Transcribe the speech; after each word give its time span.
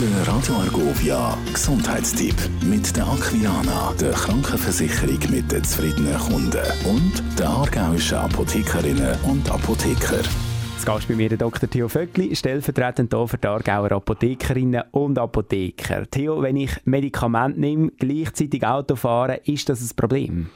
Der 0.00 0.26
Radio 0.26 0.56
Argovia 0.56 1.38
Gesundheitstipp 1.52 2.34
mit 2.64 2.96
der 2.96 3.06
Aquiana, 3.06 3.92
der 4.00 4.10
Krankenversicherung 4.10 5.20
mit 5.30 5.52
den 5.52 5.62
zufriedenen 5.62 6.18
Kunden 6.18 6.66
und 6.84 7.38
der 7.38 7.48
aargauischen 7.48 8.18
Apothekerinnen 8.18 9.16
und 9.22 9.48
Apotheker. 9.48 10.24
Zu 10.80 10.84
Gast 10.84 11.06
bei 11.06 11.14
mir 11.14 11.28
der 11.28 11.38
Dr. 11.38 11.70
Theo 11.70 11.88
Vöckli, 11.88 12.34
stellvertretend 12.34 13.14
hier 13.14 13.28
für 13.28 13.38
die 13.38 13.46
Aargauer 13.46 13.92
Apothekerinnen 13.92 14.82
und 14.90 15.16
Apotheker. 15.16 16.10
Theo, 16.10 16.42
wenn 16.42 16.56
ich 16.56 16.72
Medikamente 16.84 17.60
nehme, 17.60 17.92
gleichzeitig 17.96 18.66
Auto 18.66 18.96
fahre, 18.96 19.42
ist 19.44 19.68
das 19.68 19.80
ein 19.80 19.94
Problem? 19.94 20.50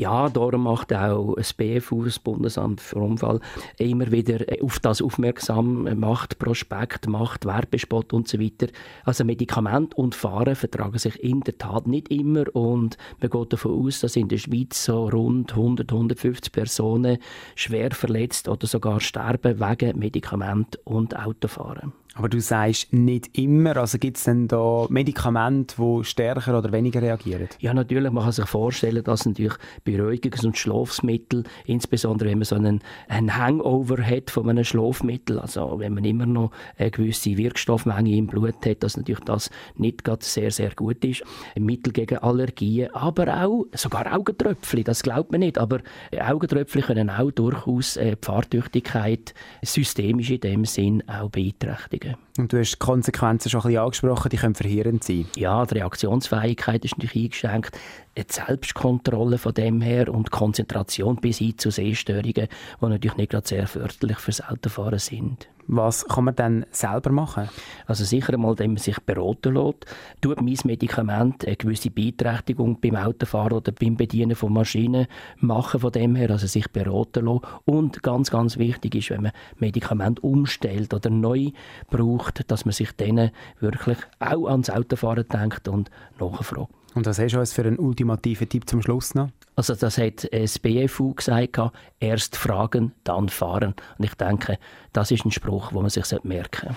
Ja, 0.00 0.30
darum 0.30 0.62
macht 0.62 0.94
auch 0.94 1.34
das 1.36 1.52
BFU, 1.52 2.04
das 2.04 2.18
Bundesamt 2.18 2.80
für 2.80 3.00
Unfall, 3.00 3.38
immer 3.76 4.10
wieder 4.10 4.46
auf 4.62 4.78
das 4.78 5.02
aufmerksam, 5.02 5.86
macht 6.00 6.38
Prospekt, 6.38 7.06
macht 7.06 7.44
Werbespot 7.44 8.14
und 8.14 8.26
so 8.26 8.40
weiter. 8.40 8.68
Also 9.04 9.26
Medikament 9.26 9.92
und 9.92 10.14
Fahren 10.14 10.54
vertragen 10.54 10.96
sich 10.96 11.22
in 11.22 11.40
der 11.40 11.58
Tat 11.58 11.86
nicht 11.86 12.08
immer 12.08 12.44
und 12.56 12.96
man 13.20 13.28
geht 13.28 13.52
davon 13.52 13.86
aus, 13.86 14.00
dass 14.00 14.16
in 14.16 14.28
der 14.28 14.38
Schweiz 14.38 14.86
so 14.86 15.06
rund 15.06 15.50
100, 15.50 15.92
150 15.92 16.50
Personen 16.50 17.18
schwer 17.54 17.90
verletzt 17.90 18.48
oder 18.48 18.66
sogar 18.66 19.00
sterben 19.00 19.60
wegen 19.60 19.98
Medikament 19.98 20.78
und 20.86 21.14
Autofahren. 21.14 21.92
Aber 22.14 22.28
du 22.28 22.40
sagst 22.40 22.92
nicht 22.92 23.38
immer, 23.38 23.76
also 23.76 23.98
gibt 23.98 24.16
es 24.16 24.24
denn 24.24 24.48
da 24.48 24.86
Medikamente, 24.88 25.76
die 25.78 26.04
stärker 26.04 26.58
oder 26.58 26.72
weniger 26.72 27.00
reagieren? 27.00 27.48
Ja, 27.60 27.72
natürlich. 27.72 28.10
Man 28.10 28.24
kann 28.24 28.32
sich 28.32 28.46
vorstellen, 28.46 29.04
dass 29.04 29.26
natürlich 29.26 29.54
Beruhigungs- 29.90 30.44
und 30.44 30.56
Schlafmittel, 30.56 31.44
insbesondere 31.64 32.30
wenn 32.30 32.38
man 32.38 32.44
so 32.44 32.56
einen, 32.56 32.80
einen 33.08 33.36
Hangover 33.36 34.02
hat 34.02 34.30
von 34.30 34.48
einem 34.48 34.64
Schlafmittel, 34.64 35.38
also 35.38 35.78
wenn 35.78 35.94
man 35.94 36.04
immer 36.04 36.26
noch 36.26 36.50
eine 36.76 36.90
gewisse 36.90 37.36
Wirkstoffmenge 37.36 38.16
im 38.16 38.26
Blut 38.26 38.66
hat, 38.66 38.82
dass 38.82 38.96
natürlich 38.96 39.24
das 39.24 39.50
nicht 39.76 40.04
gerade 40.04 40.24
sehr, 40.24 40.50
sehr 40.50 40.70
gut 40.74 41.04
ist. 41.04 41.22
Mittel 41.58 41.92
gegen 41.92 42.18
Allergien, 42.18 42.94
aber 42.94 43.42
auch 43.42 43.66
sogar 43.74 44.12
Augentröpfchen, 44.12 44.84
das 44.84 45.02
glaubt 45.02 45.30
man 45.30 45.40
nicht, 45.40 45.58
aber 45.58 45.80
Augentröpfchen 46.18 46.82
können 46.82 47.10
auch 47.10 47.30
durchaus 47.30 47.96
äh, 47.96 48.16
die 48.16 48.26
Fahrtüchtigkeit 48.26 49.34
systemisch 49.62 50.30
in 50.30 50.40
dem 50.40 50.64
Sinn 50.64 51.02
auch 51.08 51.30
beeinträchtigen. 51.30 52.16
Und 52.38 52.52
du 52.52 52.58
hast 52.58 52.72
die 52.72 52.78
Konsequenzen 52.78 53.50
schon 53.50 53.60
ein 53.60 53.68
bisschen 53.68 53.82
angesprochen, 53.82 54.28
die 54.30 54.36
können 54.36 54.54
verheerend 54.54 55.04
sein. 55.04 55.26
Ja, 55.36 55.64
die 55.66 55.74
Reaktionsfähigkeit 55.74 56.84
ist 56.84 56.96
natürlich 56.96 57.24
eingeschränkt, 57.24 57.78
die 58.16 58.24
Selbstkontrolle 58.28 59.38
von 59.38 59.54
dem 59.54 59.79
her 59.80 60.12
und 60.12 60.30
Konzentration 60.30 61.16
bis 61.16 61.38
hin 61.38 61.58
zu 61.58 61.70
Sehstörungen, 61.70 62.48
die 62.80 62.86
natürlich 62.86 63.16
nicht 63.16 63.30
gerade 63.30 63.48
sehr 63.48 63.66
förderlich 63.66 64.18
fürs 64.18 64.40
Autofahren 64.42 64.98
sind. 64.98 65.48
Was 65.72 66.04
kann 66.04 66.24
man 66.24 66.34
dann 66.34 66.66
selber 66.72 67.12
machen? 67.12 67.48
Also 67.86 68.04
sicher 68.04 68.32
einmal, 68.32 68.52
indem 68.52 68.72
man 68.72 68.78
sich 68.78 68.98
beraten 68.98 69.54
lässt. 69.54 69.86
Tut 70.20 70.40
mein 70.40 70.58
Medikament 70.64 71.46
eine 71.46 71.54
gewisse 71.54 71.92
Beeinträchtigung 71.92 72.80
beim 72.80 72.96
Autofahren 72.96 73.52
oder 73.52 73.70
beim 73.70 73.96
Bedienen 73.96 74.34
von 74.34 74.52
Maschinen 74.52 75.06
machen 75.36 75.78
von 75.78 75.92
dem 75.92 76.16
her, 76.16 76.30
also 76.30 76.48
sich 76.48 76.68
beraten 76.72 77.26
lassen. 77.26 77.42
Und 77.66 78.02
ganz, 78.02 78.32
ganz 78.32 78.58
wichtig 78.58 78.96
ist, 78.96 79.10
wenn 79.10 79.22
man 79.22 79.32
Medikament 79.58 80.24
umstellt 80.24 80.92
oder 80.92 81.08
neu 81.08 81.50
braucht, 81.88 82.50
dass 82.50 82.64
man 82.64 82.72
sich 82.72 82.90
dann 82.96 83.30
wirklich 83.60 83.98
auch 84.18 84.48
ans 84.48 84.70
Autofahren 84.70 85.28
denkt 85.28 85.68
und 85.68 85.88
nachfragt. 86.18 86.79
Und 86.94 87.06
was 87.06 87.18
hast 87.18 87.32
du 87.32 87.46
für 87.46 87.62
einen 87.62 87.78
ultimativen 87.78 88.48
Tipp 88.48 88.68
zum 88.68 88.82
Schluss 88.82 89.14
noch? 89.14 89.30
Also 89.56 89.74
das 89.74 89.98
hat 89.98 90.26
das 90.32 90.58
BFU 90.58 91.14
gesagt, 91.14 91.60
erst 92.00 92.36
fragen, 92.36 92.92
dann 93.04 93.28
fahren. 93.28 93.74
Und 93.98 94.04
ich 94.04 94.14
denke, 94.14 94.58
das 94.92 95.10
ist 95.10 95.24
ein 95.24 95.30
Spruch, 95.30 95.68
den 95.68 95.82
man 95.82 95.90
sich 95.90 96.04
merken 96.22 96.74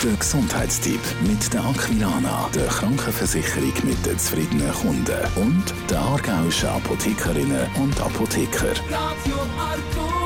sollte. 0.00 0.08
Der 0.08 0.16
Gesundheitstipp 0.18 1.00
mit 1.22 1.52
der 1.52 1.64
Aquilana, 1.64 2.48
der 2.54 2.66
Krankenversicherung 2.66 3.72
mit 3.84 4.04
den 4.04 4.18
zufriedenen 4.18 4.72
Kunden 4.72 5.20
und 5.36 5.64
der 5.88 6.00
aargauischen 6.00 6.68
Apothekerinnen 6.70 7.66
und 7.80 8.00
Apotheker. 8.00 8.72
Radio 8.90 9.36
Argovia. 9.58 10.17